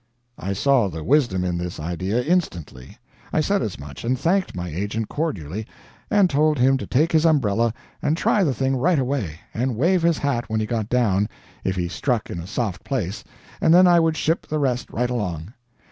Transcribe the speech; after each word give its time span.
I 0.39 0.53
saw 0.53 0.87
the 0.89 1.03
wisdom 1.03 1.43
in 1.43 1.59
this 1.59 1.79
idea 1.79 2.23
instantly. 2.23 2.97
I 3.31 3.39
said 3.39 3.61
as 3.61 3.77
much, 3.79 4.03
and 4.03 4.17
thanked 4.19 4.55
my 4.55 4.67
agent 4.67 5.09
cordially, 5.09 5.67
and 6.09 6.27
told 6.27 6.57
him 6.57 6.75
to 6.77 6.87
take 6.87 7.11
his 7.11 7.23
umbrella 7.23 7.71
and 8.01 8.17
try 8.17 8.43
the 8.43 8.55
thing 8.55 8.75
right 8.75 8.97
away, 8.97 9.41
and 9.53 9.75
wave 9.77 10.01
his 10.01 10.17
hat 10.17 10.49
when 10.49 10.59
he 10.59 10.65
got 10.65 10.89
down, 10.89 11.29
if 11.63 11.75
he 11.75 11.87
struck 11.87 12.31
in 12.31 12.39
a 12.39 12.47
soft 12.47 12.83
place, 12.83 13.23
and 13.61 13.75
then 13.75 13.85
I 13.85 13.99
would 13.99 14.17
ship 14.17 14.47
the 14.47 14.57
rest 14.57 14.89
right 14.89 15.07
along. 15.11 15.53